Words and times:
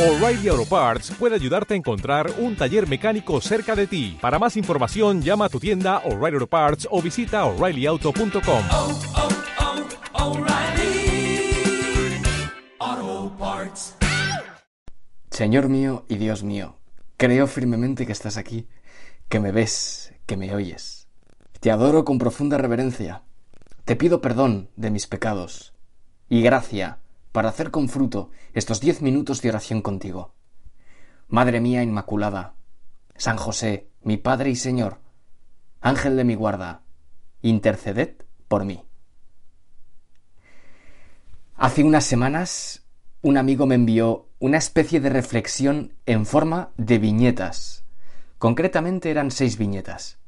O'Reilly 0.00 0.48
Auto 0.48 0.64
Parts 0.64 1.10
puede 1.10 1.34
ayudarte 1.34 1.74
a 1.74 1.76
encontrar 1.76 2.32
un 2.38 2.56
taller 2.56 2.88
mecánico 2.88 3.38
cerca 3.42 3.76
de 3.76 3.86
ti. 3.86 4.16
Para 4.18 4.38
más 4.38 4.56
información, 4.56 5.20
llama 5.20 5.44
a 5.44 5.48
tu 5.50 5.60
tienda 5.60 5.98
O'Reilly 6.06 6.36
Auto 6.36 6.46
Parts 6.46 6.88
o 6.90 7.02
visita 7.02 7.44
oreillyauto.com. 7.44 8.64
oh, 8.70 8.98
oh, 12.78 13.36
Parts. 13.38 13.96
Señor 15.30 15.68
mío 15.68 16.06
y 16.08 16.16
Dios 16.16 16.44
mío, 16.44 16.78
creo 17.18 17.46
firmemente 17.46 18.06
que 18.06 18.12
estás 18.12 18.38
aquí, 18.38 18.68
que 19.28 19.38
me 19.38 19.52
ves, 19.52 20.14
que 20.24 20.38
me 20.38 20.54
oyes. 20.54 21.08
Te 21.60 21.70
adoro 21.70 22.06
con 22.06 22.16
profunda 22.16 22.56
reverencia. 22.56 23.24
Te 23.84 23.96
pido 23.96 24.22
perdón 24.22 24.70
de 24.76 24.90
mis 24.90 25.06
pecados 25.06 25.74
y 26.30 26.40
gracia 26.40 26.99
para 27.32 27.48
hacer 27.48 27.70
con 27.70 27.88
fruto 27.88 28.30
estos 28.52 28.80
diez 28.80 29.02
minutos 29.02 29.42
de 29.42 29.50
oración 29.50 29.82
contigo. 29.82 30.34
Madre 31.28 31.60
mía 31.60 31.82
Inmaculada, 31.82 32.54
San 33.16 33.36
José, 33.36 33.88
mi 34.02 34.16
Padre 34.16 34.50
y 34.50 34.56
Señor, 34.56 35.00
Ángel 35.80 36.16
de 36.16 36.24
mi 36.24 36.34
guarda, 36.34 36.82
interceded 37.42 38.16
por 38.48 38.64
mí. 38.64 38.84
Hace 41.54 41.84
unas 41.84 42.04
semanas 42.04 42.86
un 43.22 43.36
amigo 43.36 43.66
me 43.66 43.74
envió 43.74 44.28
una 44.38 44.56
especie 44.56 45.00
de 45.00 45.10
reflexión 45.10 45.92
en 46.06 46.24
forma 46.24 46.70
de 46.78 46.98
viñetas. 46.98 47.84
Concretamente 48.38 49.10
eran 49.10 49.30
seis 49.30 49.58
viñetas. 49.58 50.18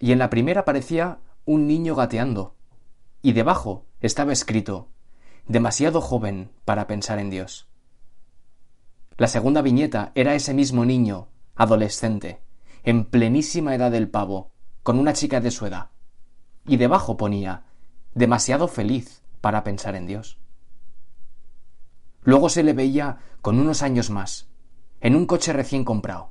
Y 0.00 0.10
en 0.10 0.18
la 0.18 0.28
primera 0.28 0.62
aparecía 0.62 1.20
un 1.44 1.68
niño 1.68 1.94
gateando. 1.94 2.56
Y 3.22 3.32
debajo 3.32 3.86
estaba 4.00 4.32
escrito 4.32 4.88
demasiado 5.50 6.00
joven 6.00 6.52
para 6.64 6.86
pensar 6.86 7.18
en 7.18 7.28
Dios. 7.28 7.66
La 9.16 9.26
segunda 9.26 9.62
viñeta 9.62 10.12
era 10.14 10.36
ese 10.36 10.54
mismo 10.54 10.84
niño, 10.84 11.26
adolescente, 11.56 12.40
en 12.84 13.04
plenísima 13.04 13.74
edad 13.74 13.90
del 13.90 14.08
pavo, 14.08 14.52
con 14.84 14.96
una 14.96 15.12
chica 15.12 15.40
de 15.40 15.50
su 15.50 15.66
edad. 15.66 15.90
Y 16.68 16.76
debajo 16.76 17.16
ponía 17.16 17.64
demasiado 18.14 18.68
feliz 18.68 19.22
para 19.40 19.64
pensar 19.64 19.96
en 19.96 20.06
Dios. 20.06 20.38
Luego 22.22 22.48
se 22.48 22.62
le 22.62 22.72
veía 22.72 23.18
con 23.42 23.58
unos 23.58 23.82
años 23.82 24.08
más, 24.08 24.46
en 25.00 25.16
un 25.16 25.26
coche 25.26 25.52
recién 25.52 25.84
comprado. 25.84 26.30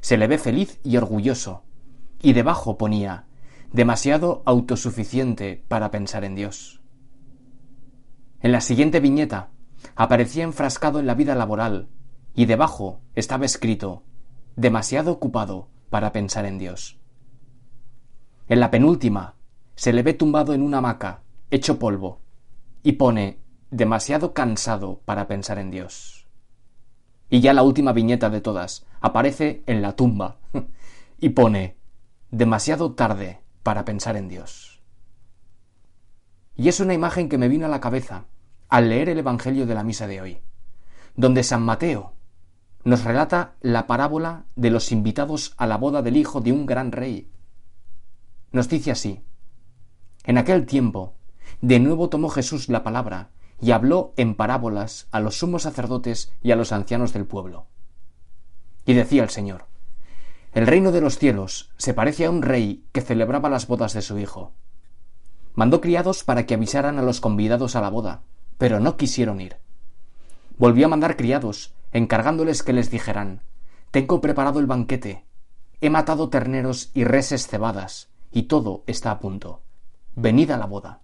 Se 0.00 0.16
le 0.16 0.26
ve 0.26 0.36
feliz 0.36 0.80
y 0.82 0.96
orgulloso. 0.96 1.62
Y 2.20 2.32
debajo 2.32 2.76
ponía 2.76 3.26
demasiado 3.72 4.42
autosuficiente 4.46 5.64
para 5.68 5.92
pensar 5.92 6.24
en 6.24 6.34
Dios. 6.34 6.77
En 8.40 8.52
la 8.52 8.60
siguiente 8.60 9.00
viñeta 9.00 9.50
aparecía 9.96 10.44
enfrascado 10.44 11.00
en 11.00 11.06
la 11.06 11.14
vida 11.14 11.34
laboral 11.34 11.88
y 12.34 12.46
debajo 12.46 13.00
estaba 13.14 13.44
escrito 13.44 14.04
demasiado 14.54 15.12
ocupado 15.12 15.68
para 15.90 16.12
pensar 16.12 16.46
en 16.46 16.58
Dios. 16.58 16.98
En 18.48 18.60
la 18.60 18.70
penúltima 18.70 19.34
se 19.74 19.92
le 19.92 20.02
ve 20.02 20.14
tumbado 20.14 20.54
en 20.54 20.62
una 20.62 20.78
hamaca, 20.78 21.22
hecho 21.50 21.78
polvo, 21.78 22.20
y 22.82 22.92
pone 22.92 23.40
demasiado 23.70 24.34
cansado 24.34 25.00
para 25.04 25.26
pensar 25.26 25.58
en 25.58 25.70
Dios. 25.70 26.26
Y 27.30 27.40
ya 27.40 27.52
la 27.52 27.62
última 27.62 27.92
viñeta 27.92 28.30
de 28.30 28.40
todas 28.40 28.86
aparece 29.00 29.62
en 29.66 29.82
la 29.82 29.96
tumba 29.96 30.38
y 31.20 31.30
pone 31.30 31.76
demasiado 32.30 32.92
tarde 32.92 33.40
para 33.62 33.84
pensar 33.84 34.16
en 34.16 34.28
Dios. 34.28 34.67
Y 36.58 36.68
es 36.68 36.80
una 36.80 36.92
imagen 36.92 37.28
que 37.28 37.38
me 37.38 37.46
vino 37.46 37.66
a 37.66 37.68
la 37.68 37.80
cabeza 37.80 38.24
al 38.68 38.88
leer 38.88 39.08
el 39.08 39.20
Evangelio 39.20 39.64
de 39.64 39.76
la 39.76 39.84
misa 39.84 40.08
de 40.08 40.20
hoy, 40.20 40.42
donde 41.14 41.44
San 41.44 41.62
Mateo 41.62 42.14
nos 42.82 43.04
relata 43.04 43.54
la 43.60 43.86
parábola 43.86 44.46
de 44.56 44.70
los 44.70 44.90
invitados 44.90 45.54
a 45.56 45.68
la 45.68 45.76
boda 45.76 46.02
del 46.02 46.16
hijo 46.16 46.40
de 46.40 46.50
un 46.50 46.66
gran 46.66 46.90
rey. 46.90 47.30
Nos 48.50 48.68
dice 48.68 48.90
así, 48.90 49.22
en 50.24 50.36
aquel 50.36 50.66
tiempo, 50.66 51.14
de 51.60 51.78
nuevo 51.78 52.08
tomó 52.08 52.28
Jesús 52.28 52.68
la 52.68 52.82
palabra 52.82 53.30
y 53.60 53.70
habló 53.70 54.12
en 54.16 54.34
parábolas 54.34 55.06
a 55.12 55.20
los 55.20 55.38
sumos 55.38 55.62
sacerdotes 55.62 56.32
y 56.42 56.50
a 56.50 56.56
los 56.56 56.72
ancianos 56.72 57.12
del 57.12 57.24
pueblo. 57.24 57.68
Y 58.84 58.94
decía 58.94 59.22
el 59.22 59.30
Señor, 59.30 59.66
el 60.52 60.66
reino 60.66 60.90
de 60.90 61.02
los 61.02 61.18
cielos 61.18 61.70
se 61.76 61.94
parece 61.94 62.24
a 62.24 62.30
un 62.30 62.42
rey 62.42 62.84
que 62.90 63.00
celebraba 63.00 63.48
las 63.48 63.68
bodas 63.68 63.92
de 63.92 64.02
su 64.02 64.18
hijo 64.18 64.54
Mandó 65.58 65.80
criados 65.80 66.22
para 66.22 66.46
que 66.46 66.54
avisaran 66.54 67.00
a 67.00 67.02
los 67.02 67.20
convidados 67.20 67.74
a 67.74 67.80
la 67.80 67.90
boda, 67.90 68.22
pero 68.58 68.78
no 68.78 68.96
quisieron 68.96 69.40
ir. 69.40 69.56
Volvió 70.56 70.86
a 70.86 70.88
mandar 70.88 71.16
criados, 71.16 71.74
encargándoles 71.90 72.62
que 72.62 72.72
les 72.72 72.92
dijeran 72.92 73.42
Tengo 73.90 74.20
preparado 74.20 74.60
el 74.60 74.66
banquete, 74.66 75.24
he 75.80 75.90
matado 75.90 76.28
terneros 76.28 76.92
y 76.94 77.02
reses 77.02 77.48
cebadas, 77.48 78.08
y 78.30 78.44
todo 78.44 78.84
está 78.86 79.10
a 79.10 79.18
punto. 79.18 79.60
Venid 80.14 80.52
a 80.52 80.58
la 80.58 80.66
boda. 80.66 81.00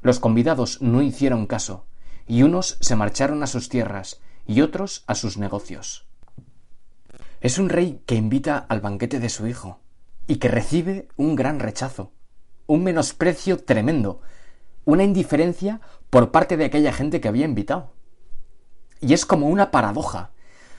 Los 0.00 0.18
convidados 0.18 0.80
no 0.80 1.02
hicieron 1.02 1.46
caso, 1.46 1.84
y 2.26 2.42
unos 2.42 2.78
se 2.80 2.96
marcharon 2.96 3.42
a 3.42 3.48
sus 3.48 3.68
tierras 3.68 4.22
y 4.46 4.62
otros 4.62 5.04
a 5.06 5.14
sus 5.14 5.36
negocios. 5.36 6.06
Es 7.42 7.58
un 7.58 7.68
rey 7.68 8.00
que 8.06 8.14
invita 8.14 8.56
al 8.56 8.80
banquete 8.80 9.20
de 9.20 9.28
su 9.28 9.46
hijo, 9.46 9.78
y 10.26 10.36
que 10.36 10.48
recibe 10.48 11.08
un 11.18 11.36
gran 11.36 11.60
rechazo 11.60 12.12
un 12.70 12.84
menosprecio 12.84 13.58
tremendo, 13.64 14.20
una 14.84 15.02
indiferencia 15.02 15.80
por 16.08 16.30
parte 16.30 16.56
de 16.56 16.66
aquella 16.66 16.92
gente 16.92 17.20
que 17.20 17.26
había 17.26 17.44
invitado. 17.44 17.92
Y 19.00 19.12
es 19.12 19.26
como 19.26 19.48
una 19.48 19.72
paradoja, 19.72 20.30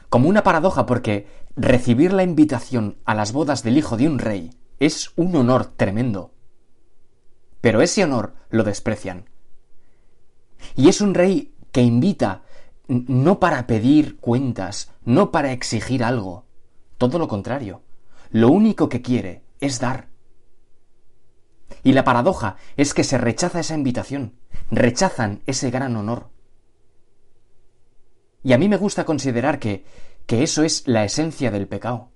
como 0.07 0.29
una 0.29 0.41
paradoja 0.41 0.85
porque 0.85 1.27
recibir 1.57 2.13
la 2.13 2.23
invitación 2.23 2.97
a 3.03 3.13
las 3.13 3.33
bodas 3.33 3.63
del 3.63 3.77
hijo 3.77 3.97
de 3.97 4.07
un 4.07 4.19
rey 4.19 4.51
es 4.79 5.11
un 5.17 5.35
honor 5.35 5.65
tremendo. 5.65 6.31
Pero 7.59 7.81
ese 7.81 8.05
honor 8.05 8.35
lo 8.49 8.63
desprecian. 8.63 9.29
Y 10.77 10.87
es 10.87 11.01
un 11.01 11.13
rey 11.13 11.53
que 11.73 11.81
invita 11.81 12.43
no 12.87 13.41
para 13.41 13.67
pedir 13.67 14.17
cuentas, 14.17 14.93
no 15.03 15.31
para 15.31 15.51
exigir 15.51 16.05
algo, 16.05 16.45
todo 16.97 17.19
lo 17.19 17.27
contrario. 17.27 17.81
Lo 18.29 18.49
único 18.49 18.87
que 18.87 19.01
quiere 19.01 19.43
es 19.59 19.81
dar. 19.81 20.10
Y 21.83 21.93
la 21.93 22.03
paradoja 22.03 22.57
es 22.77 22.93
que 22.93 23.03
se 23.03 23.17
rechaza 23.17 23.59
esa 23.59 23.75
invitación, 23.75 24.35
rechazan 24.69 25.41
ese 25.45 25.71
gran 25.71 25.95
honor. 25.95 26.29
Y 28.43 28.53
a 28.53 28.57
mí 28.57 28.67
me 28.67 28.77
gusta 28.77 29.05
considerar 29.05 29.59
que, 29.59 29.85
que 30.25 30.43
eso 30.43 30.63
es 30.63 30.87
la 30.87 31.03
esencia 31.03 31.51
del 31.51 31.67
pecado. 31.67 32.09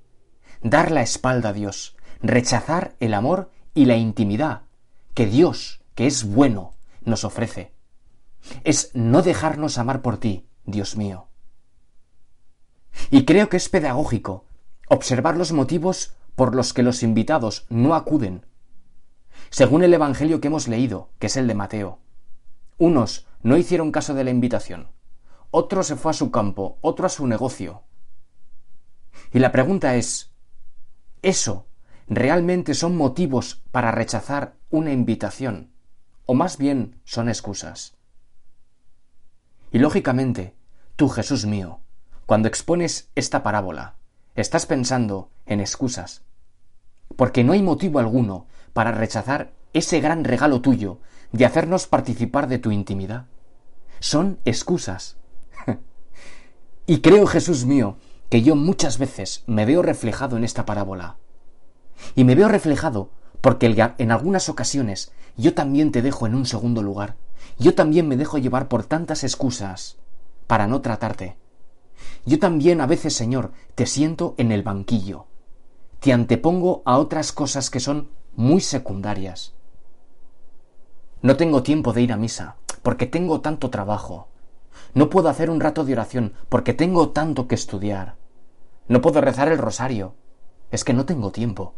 Dar 0.61 0.91
la 0.91 1.01
espalda 1.01 1.49
a 1.49 1.53
Dios, 1.53 1.95
rechazar 2.21 2.95
el 2.99 3.13
amor 3.13 3.51
y 3.73 3.85
la 3.85 3.97
intimidad 3.97 4.63
que 5.13 5.25
Dios, 5.25 5.81
que 5.95 6.07
es 6.07 6.23
bueno, 6.23 6.73
nos 7.03 7.23
ofrece. 7.23 7.73
Es 8.63 8.91
no 8.93 9.21
dejarnos 9.21 9.77
amar 9.77 10.01
por 10.01 10.17
ti, 10.17 10.47
Dios 10.65 10.97
mío. 10.97 11.29
Y 13.09 13.25
creo 13.25 13.49
que 13.49 13.57
es 13.57 13.69
pedagógico 13.69 14.45
observar 14.87 15.37
los 15.37 15.51
motivos 15.51 16.15
por 16.35 16.55
los 16.55 16.73
que 16.73 16.83
los 16.83 17.01
invitados 17.01 17.65
no 17.69 17.95
acuden 17.95 18.45
según 19.49 19.83
el 19.83 19.93
Evangelio 19.93 20.41
que 20.41 20.47
hemos 20.47 20.67
leído, 20.67 21.09
que 21.19 21.27
es 21.27 21.37
el 21.37 21.47
de 21.47 21.55
Mateo. 21.55 21.99
Unos 22.77 23.27
no 23.41 23.57
hicieron 23.57 23.91
caso 23.91 24.13
de 24.13 24.23
la 24.23 24.31
invitación, 24.31 24.89
otro 25.51 25.83
se 25.83 25.95
fue 25.95 26.11
a 26.11 26.13
su 26.13 26.31
campo, 26.31 26.77
otro 26.81 27.05
a 27.05 27.09
su 27.09 27.27
negocio. 27.27 27.83
Y 29.31 29.39
la 29.39 29.51
pregunta 29.51 29.95
es, 29.95 30.33
¿eso 31.21 31.67
realmente 32.07 32.73
son 32.73 32.97
motivos 32.97 33.63
para 33.71 33.91
rechazar 33.91 34.55
una 34.69 34.91
invitación? 34.91 35.71
¿O 36.25 36.33
más 36.33 36.57
bien 36.57 36.99
son 37.05 37.29
excusas? 37.29 37.95
Y 39.71 39.79
lógicamente, 39.79 40.55
tú, 40.95 41.07
Jesús 41.07 41.45
mío, 41.45 41.79
cuando 42.25 42.47
expones 42.47 43.09
esta 43.15 43.43
parábola, 43.43 43.95
estás 44.35 44.65
pensando 44.65 45.29
en 45.45 45.59
excusas, 45.59 46.23
porque 47.15 47.43
no 47.43 47.53
hay 47.53 47.61
motivo 47.61 47.99
alguno 47.99 48.47
para 48.75 48.91
rechazar 48.91 49.53
ese 49.71 50.01
gran 50.01 50.25
regalo 50.25 50.59
tuyo 50.59 50.99
de 51.31 51.45
hacernos 51.45 51.87
participar 51.87 52.49
de 52.49 52.59
tu 52.59 52.71
intimidad. 52.71 53.27
Son 54.01 54.37
excusas. 54.43 55.15
y 56.85 56.99
creo, 56.99 57.25
Jesús 57.25 57.63
mío, 57.63 57.95
que 58.29 58.41
yo 58.41 58.57
muchas 58.57 58.97
veces 58.97 59.45
me 59.47 59.65
veo 59.65 59.81
reflejado 59.81 60.35
en 60.35 60.43
esta 60.43 60.65
parábola. 60.65 61.15
Y 62.15 62.25
me 62.25 62.35
veo 62.35 62.49
reflejado 62.49 63.11
porque 63.39 63.73
en 63.97 64.11
algunas 64.11 64.49
ocasiones 64.49 65.13
yo 65.37 65.53
también 65.53 65.93
te 65.93 66.01
dejo 66.01 66.27
en 66.27 66.35
un 66.35 66.45
segundo 66.45 66.83
lugar. 66.83 67.15
Yo 67.57 67.75
también 67.75 68.09
me 68.09 68.17
dejo 68.17 68.39
llevar 68.39 68.67
por 68.67 68.83
tantas 68.83 69.23
excusas 69.23 69.95
para 70.47 70.67
no 70.67 70.81
tratarte. 70.81 71.37
Yo 72.25 72.39
también 72.39 72.81
a 72.81 72.87
veces, 72.87 73.15
Señor, 73.15 73.53
te 73.73 73.85
siento 73.85 74.35
en 74.37 74.51
el 74.51 74.63
banquillo. 74.63 75.27
Te 76.01 76.11
antepongo 76.11 76.81
a 76.83 76.97
otras 76.97 77.31
cosas 77.31 77.69
que 77.69 77.79
son 77.79 78.09
muy 78.35 78.61
secundarias. 78.61 79.53
No 81.21 81.37
tengo 81.37 81.63
tiempo 81.63 81.93
de 81.93 82.01
ir 82.01 82.13
a 82.13 82.17
misa, 82.17 82.57
porque 82.83 83.05
tengo 83.05 83.41
tanto 83.41 83.69
trabajo. 83.69 84.27
No 84.93 85.09
puedo 85.09 85.29
hacer 85.29 85.49
un 85.49 85.59
rato 85.59 85.83
de 85.83 85.93
oración 85.93 86.33
porque 86.49 86.73
tengo 86.73 87.09
tanto 87.09 87.47
que 87.47 87.55
estudiar. 87.55 88.15
No 88.87 89.01
puedo 89.01 89.21
rezar 89.21 89.47
el 89.51 89.57
rosario. 89.57 90.13
Es 90.71 90.83
que 90.83 90.93
no 90.93 91.05
tengo 91.05 91.31
tiempo. 91.31 91.73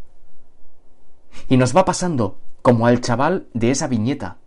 Y 1.47 1.57
nos 1.57 1.75
va 1.75 1.85
pasando 1.85 2.37
como 2.61 2.87
al 2.87 3.01
chaval 3.01 3.47
de 3.53 3.71
esa 3.71 3.87
viñeta, 3.87 4.37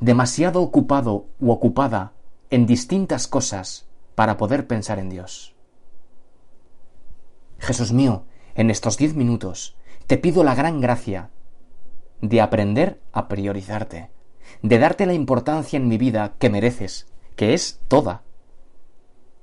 demasiado 0.00 0.62
ocupado 0.62 1.26
u 1.38 1.50
ocupada 1.50 2.12
en 2.50 2.66
distintas 2.66 3.26
cosas 3.26 3.86
para 4.14 4.36
poder 4.36 4.66
pensar 4.66 4.98
en 4.98 5.10
Dios. 5.10 5.54
Jesús 7.58 7.92
mío, 7.92 8.24
en 8.54 8.70
estos 8.70 8.96
diez 8.96 9.14
minutos 9.14 9.76
te 10.12 10.18
pido 10.18 10.44
la 10.44 10.54
gran 10.54 10.82
gracia 10.82 11.30
de 12.20 12.42
aprender 12.42 13.00
a 13.14 13.28
priorizarte, 13.28 14.10
de 14.60 14.78
darte 14.78 15.06
la 15.06 15.14
importancia 15.14 15.78
en 15.78 15.88
mi 15.88 15.96
vida 15.96 16.34
que 16.38 16.50
mereces, 16.50 17.06
que 17.34 17.54
es 17.54 17.80
toda. 17.88 18.20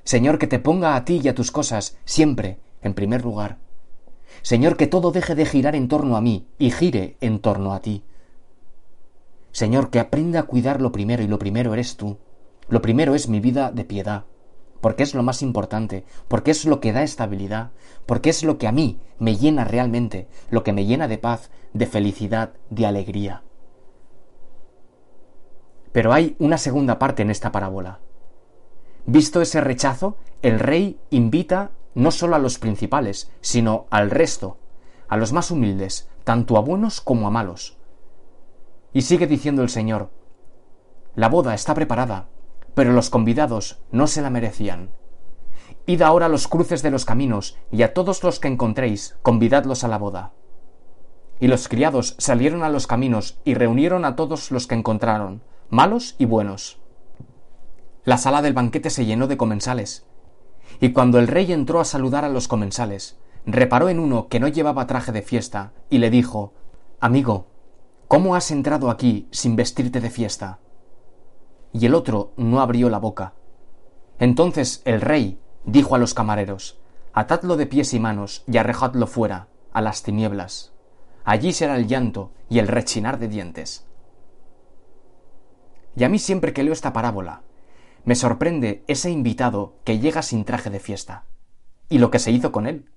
Señor, 0.04 0.38
que 0.38 0.46
te 0.46 0.60
ponga 0.60 0.96
a 0.96 1.06
ti 1.06 1.22
y 1.24 1.28
a 1.28 1.34
tus 1.34 1.50
cosas 1.50 1.98
siempre 2.06 2.60
en 2.84 2.94
primer 2.94 3.24
lugar. 3.24 3.58
Señor, 4.44 4.78
que 4.78 4.86
todo 4.86 5.10
deje 5.12 5.34
de 5.34 5.48
girar 5.48 5.76
en 5.76 5.88
torno 5.88 6.16
a 6.16 6.22
mí 6.22 6.46
y 6.60 6.70
gire 6.70 7.18
en 7.20 7.40
torno 7.40 7.74
a 7.74 7.80
ti. 7.80 8.04
Señor, 9.52 9.90
que 9.90 10.00
aprenda 10.00 10.42
a 10.42 10.44
cuidar 10.44 10.82
lo 10.82 10.92
primero 10.92 11.24
y 11.24 11.28
lo 11.28 11.40
primero 11.40 11.74
eres 11.74 11.98
tú. 11.98 12.20
Lo 12.68 12.84
primero 12.84 13.16
es 13.16 13.28
mi 13.28 13.40
vida 13.40 13.72
de 13.72 13.86
piedad, 13.86 14.26
porque 14.82 15.04
es 15.04 15.14
lo 15.14 15.24
más 15.24 15.42
importante, 15.42 16.06
porque 16.28 16.52
es 16.52 16.66
lo 16.66 16.80
que 16.80 16.94
da 16.94 17.04
estabilidad, 17.04 17.72
porque 18.06 18.30
es 18.30 18.44
lo 18.44 18.58
que 18.58 18.68
a 18.68 18.72
mí 18.72 19.00
me 19.18 19.36
llena 19.36 19.66
realmente, 19.66 20.28
lo 20.50 20.64
que 20.64 20.74
me 20.74 20.86
llena 20.86 21.08
de 21.08 21.18
paz, 21.18 21.52
de 21.74 21.86
felicidad, 21.86 22.54
de 22.70 22.86
alegría. 22.86 23.44
Pero 25.92 26.14
hay 26.14 26.36
una 26.40 26.58
segunda 26.58 27.00
parte 27.00 27.24
en 27.24 27.30
esta 27.30 27.52
parábola. 27.52 28.00
Visto 29.06 29.42
ese 29.42 29.62
rechazo, 29.62 30.18
el 30.42 30.60
rey 30.60 31.00
invita 31.10 31.72
no 31.96 32.12
solo 32.12 32.36
a 32.36 32.40
los 32.40 32.60
principales, 32.60 33.32
sino 33.42 33.88
al 33.90 34.12
resto, 34.12 34.58
a 35.08 35.18
los 35.18 35.34
más 35.34 35.52
humildes, 35.52 36.08
tanto 36.24 36.58
a 36.58 36.62
buenos 36.62 37.02
como 37.02 37.28
a 37.28 37.32
malos. 37.32 37.78
Y 38.94 39.02
sigue 39.02 39.28
diciendo 39.28 39.62
el 39.64 39.70
Señor, 39.70 40.10
la 41.16 41.28
boda 41.28 41.54
está 41.54 41.74
preparada, 41.74 42.28
pero 42.80 42.94
los 42.94 43.10
convidados 43.10 43.82
no 43.92 44.08
se 44.08 44.22
la 44.22 44.30
merecían. 44.30 44.92
Id 45.86 46.02
ahora 46.02 46.28
a 46.28 46.30
los 46.30 46.48
cruces 46.48 46.82
de 46.82 46.90
los 46.90 47.04
caminos, 47.04 47.58
y 47.74 47.82
a 47.82 47.94
todos 47.94 48.24
los 48.24 48.40
que 48.40 48.48
encontréis, 48.48 49.18
convidadlos 49.22 49.84
a 49.84 49.90
la 49.90 49.98
boda. 49.98 50.32
Y 51.42 51.48
los 51.48 51.68
criados 51.68 52.16
salieron 52.20 52.64
a 52.64 52.70
los 52.70 52.88
caminos 52.88 53.38
y 53.44 53.54
reunieron 53.54 54.06
a 54.06 54.16
todos 54.16 54.50
los 54.50 54.66
que 54.66 54.76
encontraron, 54.76 55.44
malos 55.70 56.16
y 56.20 56.24
buenos. 56.24 56.80
La 58.06 58.18
sala 58.18 58.42
del 58.42 58.54
banquete 58.54 58.90
se 58.90 59.06
llenó 59.06 59.28
de 59.28 59.36
comensales. 59.36 60.06
Y 60.80 60.94
cuando 60.94 61.20
el 61.20 61.28
rey 61.28 61.52
entró 61.52 61.82
a 61.82 61.84
saludar 61.84 62.24
a 62.24 62.30
los 62.30 62.48
comensales, 62.48 63.20
reparó 63.46 63.90
en 63.90 64.00
uno 64.00 64.30
que 64.30 64.40
no 64.40 64.48
llevaba 64.48 64.88
traje 64.88 65.12
de 65.12 65.22
fiesta, 65.22 65.74
y 65.90 65.98
le 65.98 66.10
dijo 66.10 66.54
Amigo, 67.02 67.48
¿cómo 68.08 68.36
has 68.36 68.52
entrado 68.52 68.90
aquí 68.90 69.28
sin 69.32 69.58
vestirte 69.58 70.00
de 70.00 70.12
fiesta? 70.12 70.60
Y 71.72 71.86
el 71.86 71.94
otro 71.94 72.34
no 72.38 72.62
abrió 72.62 72.90
la 72.90 72.98
boca. 72.98 73.34
Entonces 74.18 74.82
el 74.86 75.02
rey 75.02 75.40
dijo 75.66 75.96
a 75.96 75.98
los 75.98 76.14
camareros 76.14 76.80
Atadlo 77.14 77.58
de 77.58 77.66
pies 77.66 77.94
y 77.94 78.00
manos 78.00 78.44
y 78.48 78.58
arrejadlo 78.58 79.08
fuera, 79.08 79.48
a 79.74 79.82
las 79.82 80.04
tinieblas. 80.04 80.74
Allí 81.26 81.54
será 81.54 81.76
el 81.76 81.88
llanto 81.88 82.32
y 82.50 82.60
el 82.60 82.68
rechinar 82.68 83.20
de 83.20 83.28
dientes. 83.28 83.86
Y 85.96 86.04
a 86.04 86.10
mí 86.10 86.20
siempre 86.20 86.54
que 86.54 86.64
leo 86.64 86.74
esta 86.74 86.94
parábola, 86.94 87.42
me 88.06 88.16
sorprende 88.16 88.84
ese 88.88 89.12
invitado 89.12 89.76
que 89.84 90.00
llega 90.00 90.22
sin 90.22 90.46
traje 90.46 90.70
de 90.70 90.80
fiesta. 90.80 91.26
Y 91.90 91.98
lo 91.98 92.12
que 92.12 92.20
se 92.20 92.32
hizo 92.32 92.52
con 92.52 92.68
él. 92.68 92.90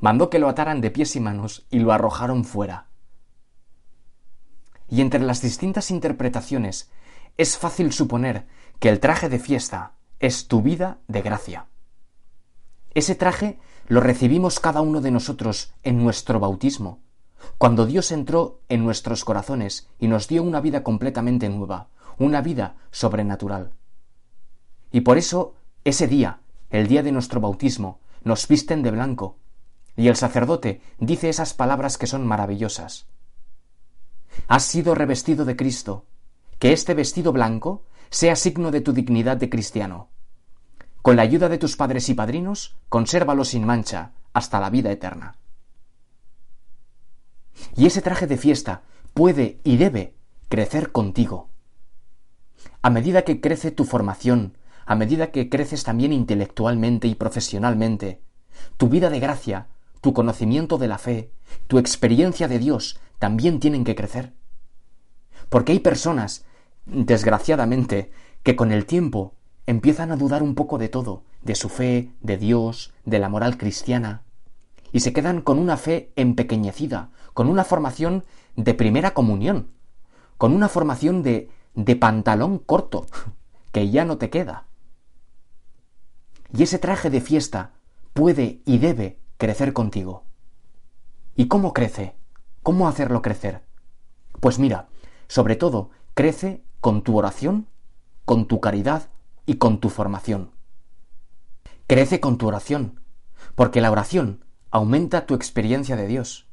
Mandó 0.00 0.30
que 0.30 0.38
lo 0.38 0.48
ataran 0.48 0.80
de 0.80 0.90
pies 0.90 1.16
y 1.16 1.20
manos 1.20 1.66
y 1.70 1.80
lo 1.80 1.92
arrojaron 1.92 2.44
fuera. 2.44 2.86
Y 4.88 5.00
entre 5.00 5.20
las 5.20 5.42
distintas 5.42 5.90
interpretaciones 5.90 6.90
es 7.38 7.56
fácil 7.56 7.92
suponer 7.92 8.46
que 8.80 8.88
el 8.88 8.98
traje 8.98 9.28
de 9.28 9.38
fiesta 9.38 9.94
es 10.18 10.48
tu 10.48 10.60
vida 10.60 10.98
de 11.06 11.22
gracia. 11.22 11.66
Ese 12.94 13.14
traje 13.14 13.60
lo 13.86 14.00
recibimos 14.00 14.58
cada 14.58 14.80
uno 14.80 15.00
de 15.00 15.12
nosotros 15.12 15.72
en 15.84 16.02
nuestro 16.02 16.40
bautismo, 16.40 17.00
cuando 17.56 17.86
Dios 17.86 18.10
entró 18.10 18.60
en 18.68 18.84
nuestros 18.84 19.24
corazones 19.24 19.88
y 20.00 20.08
nos 20.08 20.26
dio 20.26 20.42
una 20.42 20.60
vida 20.60 20.82
completamente 20.82 21.48
nueva, 21.48 21.88
una 22.18 22.42
vida 22.42 22.74
sobrenatural. 22.90 23.72
Y 24.90 25.02
por 25.02 25.16
eso, 25.16 25.54
ese 25.84 26.08
día, 26.08 26.40
el 26.70 26.88
día 26.88 27.04
de 27.04 27.12
nuestro 27.12 27.40
bautismo, 27.40 28.00
nos 28.24 28.48
visten 28.48 28.82
de 28.82 28.90
blanco, 28.90 29.38
y 29.96 30.08
el 30.08 30.16
sacerdote 30.16 30.80
dice 30.98 31.28
esas 31.28 31.54
palabras 31.54 31.98
que 31.98 32.08
son 32.08 32.26
maravillosas. 32.26 33.06
Has 34.48 34.64
sido 34.64 34.96
revestido 34.96 35.44
de 35.44 35.54
Cristo, 35.56 36.07
que 36.58 36.72
este 36.72 36.94
vestido 36.94 37.32
blanco 37.32 37.84
sea 38.10 38.36
signo 38.36 38.70
de 38.70 38.80
tu 38.80 38.92
dignidad 38.92 39.36
de 39.36 39.50
cristiano. 39.50 40.08
Con 41.02 41.16
la 41.16 41.22
ayuda 41.22 41.48
de 41.48 41.58
tus 41.58 41.76
padres 41.76 42.08
y 42.08 42.14
padrinos, 42.14 42.76
consérvalo 42.88 43.44
sin 43.44 43.64
mancha 43.64 44.12
hasta 44.32 44.60
la 44.60 44.70
vida 44.70 44.90
eterna. 44.90 45.38
Y 47.76 47.86
ese 47.86 48.02
traje 48.02 48.26
de 48.26 48.36
fiesta 48.36 48.82
puede 49.14 49.60
y 49.64 49.76
debe 49.76 50.14
crecer 50.48 50.92
contigo. 50.92 51.50
A 52.82 52.90
medida 52.90 53.22
que 53.22 53.40
crece 53.40 53.70
tu 53.70 53.84
formación, 53.84 54.56
a 54.86 54.94
medida 54.94 55.30
que 55.30 55.48
creces 55.48 55.84
también 55.84 56.12
intelectualmente 56.12 57.08
y 57.08 57.14
profesionalmente, 57.14 58.22
tu 58.76 58.88
vida 58.88 59.10
de 59.10 59.20
gracia, 59.20 59.68
tu 60.00 60.12
conocimiento 60.12 60.78
de 60.78 60.88
la 60.88 60.98
fe, 60.98 61.32
tu 61.66 61.78
experiencia 61.78 62.48
de 62.48 62.58
Dios 62.58 62.98
también 63.18 63.60
tienen 63.60 63.84
que 63.84 63.94
crecer. 63.94 64.34
Porque 65.48 65.72
hay 65.72 65.80
personas, 65.80 66.44
desgraciadamente, 66.86 68.10
que 68.42 68.56
con 68.56 68.72
el 68.72 68.86
tiempo 68.86 69.34
empiezan 69.66 70.12
a 70.12 70.16
dudar 70.16 70.42
un 70.42 70.54
poco 70.54 70.78
de 70.78 70.88
todo, 70.88 71.22
de 71.42 71.54
su 71.54 71.68
fe, 71.68 72.10
de 72.20 72.36
Dios, 72.36 72.92
de 73.04 73.18
la 73.18 73.28
moral 73.28 73.58
cristiana, 73.58 74.22
y 74.92 75.00
se 75.00 75.12
quedan 75.12 75.42
con 75.42 75.58
una 75.58 75.76
fe 75.76 76.12
empequeñecida, 76.16 77.10
con 77.34 77.48
una 77.48 77.64
formación 77.64 78.24
de 78.56 78.74
primera 78.74 79.12
comunión, 79.12 79.68
con 80.38 80.54
una 80.54 80.68
formación 80.68 81.22
de, 81.22 81.50
de 81.74 81.96
pantalón 81.96 82.58
corto, 82.58 83.06
que 83.72 83.90
ya 83.90 84.04
no 84.04 84.18
te 84.18 84.30
queda. 84.30 84.64
Y 86.56 86.62
ese 86.62 86.78
traje 86.78 87.10
de 87.10 87.20
fiesta 87.20 87.72
puede 88.14 88.62
y 88.64 88.78
debe 88.78 89.18
crecer 89.36 89.72
contigo. 89.72 90.24
¿Y 91.36 91.46
cómo 91.46 91.72
crece? 91.72 92.16
¿Cómo 92.62 92.88
hacerlo 92.88 93.22
crecer? 93.22 93.62
Pues 94.40 94.58
mira, 94.58 94.88
sobre 95.28 95.56
todo, 95.56 95.90
crece 96.14 96.64
con 96.80 97.02
tu 97.02 97.16
oración, 97.16 97.68
con 98.24 98.46
tu 98.46 98.60
caridad 98.60 99.10
y 99.46 99.54
con 99.54 99.78
tu 99.78 99.88
formación. 99.88 100.50
Crece 101.86 102.20
con 102.20 102.38
tu 102.38 102.48
oración, 102.48 103.00
porque 103.54 103.80
la 103.80 103.90
oración 103.90 104.44
aumenta 104.70 105.26
tu 105.26 105.34
experiencia 105.34 105.96
de 105.96 106.06
Dios, 106.06 106.48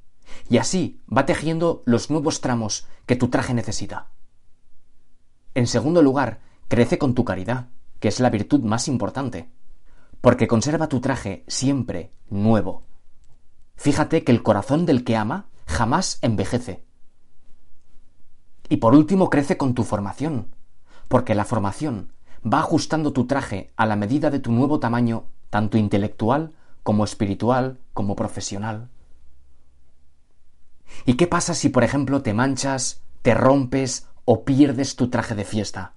y 0.50 0.58
así 0.58 1.02
va 1.12 1.26
tejiendo 1.26 1.84
los 1.86 2.10
nuevos 2.10 2.42
tramos 2.42 2.88
que 3.06 3.16
tu 3.16 3.30
traje 3.30 3.54
necesita. 3.54 4.12
En 5.54 5.68
segundo 5.68 6.02
lugar, 6.02 6.42
crece 6.68 6.98
con 6.98 7.16
tu 7.16 7.26
caridad, 7.26 7.70
que 8.00 8.08
es 8.08 8.20
la 8.20 8.30
virtud 8.30 8.62
más 8.62 8.88
importante, 8.88 9.50
porque 10.22 10.48
conserva 10.48 10.88
tu 10.88 11.02
traje 11.02 11.44
siempre 11.48 12.12
nuevo. 12.30 12.84
Fíjate 13.76 14.24
que 14.24 14.32
el 14.32 14.44
corazón 14.44 14.86
del 14.86 15.04
que 15.04 15.16
ama 15.16 15.50
jamás 15.68 16.20
envejece. 16.22 16.85
Y 18.70 18.78
por 18.78 18.96
último, 18.96 19.30
crece 19.30 19.58
con 19.58 19.74
tu 19.74 19.84
formación, 19.84 20.56
porque 21.08 21.36
la 21.36 21.46
formación 21.46 22.14
va 22.46 22.60
ajustando 22.60 23.14
tu 23.14 23.26
traje 23.26 23.72
a 23.76 23.86
la 23.86 23.96
medida 23.96 24.30
de 24.30 24.40
tu 24.40 24.52
nuevo 24.52 24.80
tamaño, 24.80 25.26
tanto 25.50 25.78
intelectual 25.78 26.54
como 26.84 27.04
espiritual, 27.04 27.80
como 27.94 28.16
profesional. 28.16 28.90
¿Y 31.06 31.16
qué 31.16 31.28
pasa 31.28 31.54
si, 31.54 31.70
por 31.70 31.84
ejemplo, 31.84 32.22
te 32.22 32.34
manchas, 32.34 33.02
te 33.22 33.34
rompes 33.34 34.08
o 34.26 34.46
pierdes 34.46 34.96
tu 34.96 35.10
traje 35.10 35.36
de 35.36 35.46
fiesta? 35.46 35.94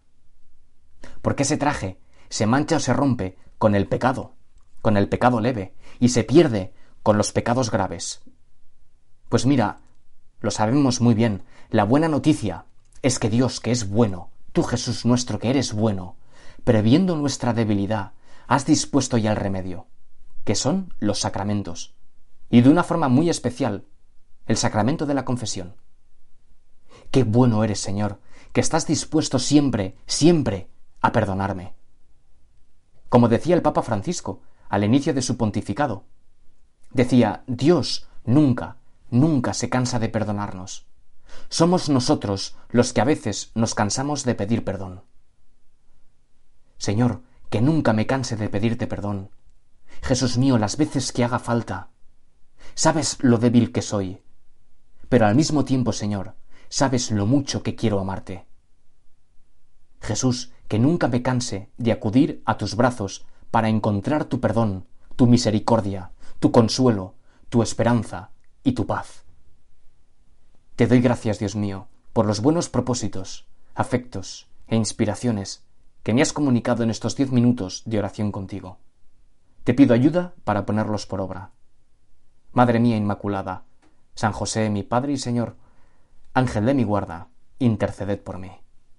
Porque 1.23 1.43
ese 1.43 1.57
traje 1.57 2.01
se 2.29 2.47
mancha 2.47 2.77
o 2.77 2.81
se 2.81 2.93
rompe 2.93 3.37
con 3.59 3.75
el 3.75 3.87
pecado, 3.87 4.35
con 4.83 4.97
el 4.97 5.09
pecado 5.09 5.41
leve, 5.41 5.75
y 6.01 6.11
se 6.11 6.25
pierde 6.25 6.73
con 7.03 7.19
los 7.19 7.33
pecados 7.33 7.71
graves. 7.71 8.23
Pues 9.29 9.47
mira, 9.47 9.81
lo 10.41 10.51
sabemos 10.51 11.01
muy 11.01 11.15
bien, 11.15 11.43
la 11.71 11.85
buena 11.85 12.09
noticia 12.09 12.67
es 13.03 13.19
que 13.19 13.31
Dios, 13.31 13.61
que 13.61 13.71
es 13.71 13.89
bueno, 13.89 14.31
tú 14.53 14.63
Jesús 14.63 15.05
nuestro, 15.05 15.39
que 15.39 15.51
eres 15.51 15.73
bueno, 15.73 16.17
previendo 16.65 17.17
nuestra 17.17 17.53
debilidad, 17.53 18.13
has 18.47 18.67
dispuesto 18.67 19.19
ya 19.19 19.31
el 19.31 19.37
remedio, 19.37 19.87
que 20.45 20.55
son 20.55 20.95
los 20.99 21.19
sacramentos, 21.21 21.95
y 22.51 22.63
de 22.63 22.71
una 22.71 22.83
forma 22.83 23.09
muy 23.09 23.29
especial, 23.29 23.85
el 24.47 24.57
sacramento 24.57 25.05
de 25.07 25.15
la 25.15 25.25
confesión. 25.25 25.77
Qué 27.11 27.25
bueno 27.25 27.63
eres, 27.65 27.81
Señor, 27.81 28.21
que 28.53 28.61
estás 28.61 28.87
dispuesto 28.87 29.39
siempre, 29.39 29.97
siempre, 30.07 30.71
a 31.01 31.13
perdonarme. 31.13 31.75
como 33.09 33.29
decía 33.29 33.55
el 33.55 33.63
Papa 33.63 33.83
Francisco 33.83 34.43
al 34.69 34.85
inicio 34.85 35.15
de 35.15 35.23
su 35.23 35.37
pontificado. 35.37 36.05
Decía, 36.91 37.43
Dios 37.47 38.09
nunca, 38.25 38.78
nunca 39.11 39.55
se 39.55 39.69
cansa 39.69 39.99
de 39.99 40.09
perdonarnos. 40.09 40.87
Somos 41.49 41.89
nosotros 41.89 42.57
los 42.71 42.93
que 42.93 43.01
a 43.01 43.05
veces 43.05 43.51
nos 43.55 43.75
cansamos 43.75 44.25
de 44.25 44.35
pedir 44.35 44.65
perdón. 44.65 45.03
Señor, 46.79 47.23
que 47.51 47.61
nunca 47.61 47.93
me 47.93 48.07
canse 48.07 48.37
de 48.37 48.49
pedirte 48.49 48.87
perdón. 48.87 49.31
Jesús 50.03 50.39
mío, 50.39 50.59
las 50.59 50.77
veces 50.77 51.13
que 51.13 51.25
haga 51.25 51.39
falta. 51.39 51.89
Sabes 52.75 53.19
lo 53.21 53.39
débil 53.39 53.73
que 53.73 53.83
soy, 53.83 54.23
pero 55.09 55.27
al 55.27 55.35
mismo 55.35 55.65
tiempo, 55.65 55.93
Señor, 55.93 56.35
sabes 56.69 57.11
lo 57.11 57.27
mucho 57.27 57.63
que 57.63 57.75
quiero 57.75 57.99
amarte. 57.99 58.47
Jesús, 60.01 60.53
que 60.69 60.79
nunca 60.79 61.09
me 61.09 61.23
canse 61.23 61.71
de 61.79 61.93
acudir 61.93 62.43
a 62.45 62.57
tus 62.57 62.77
brazos 62.77 63.25
para 63.51 63.69
encontrar 63.69 64.27
tu 64.27 64.41
perdón, 64.41 64.87
tu 65.17 65.27
misericordia, 65.27 66.13
tu 66.39 66.53
consuelo, 66.53 67.15
tu 67.49 67.63
esperanza 67.63 68.31
y 68.63 68.73
tu 68.73 68.87
paz. 68.87 69.25
Te 70.77 70.87
doy 70.87 71.01
gracias, 71.01 71.39
Dios 71.39 71.57
mío, 71.57 71.89
por 72.13 72.27
los 72.27 72.41
buenos 72.41 72.69
propósitos, 72.69 73.47
afectos 73.75 74.49
e 74.67 74.77
inspiraciones 74.77 75.65
que 76.03 76.15
me 76.15 76.23
has 76.23 76.33
comunicado 76.33 76.83
en 76.83 76.91
estos 76.91 77.17
diez 77.17 77.33
minutos 77.33 77.83
de 77.85 77.99
oración 77.99 78.33
contigo. 78.33 78.79
Te 79.65 79.75
pido 79.75 79.95
ayuda 79.95 80.35
para 80.45 80.65
ponerlos 80.65 81.07
por 81.07 81.21
obra. 81.21 81.51
Madre 82.53 82.81
mía 82.81 82.97
Inmaculada, 82.97 83.65
San 84.15 84.33
José, 84.33 84.71
mi 84.71 84.83
Padre 84.83 85.13
y 85.13 85.19
Señor, 85.19 85.57
Ángel 86.35 86.67
de 86.67 86.75
mi 86.75 86.85
guarda, 86.85 87.29
interceded 87.59 88.21
por 88.21 88.39
mí. 88.39 88.51